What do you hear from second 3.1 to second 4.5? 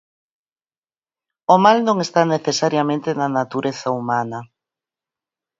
na natureza humana.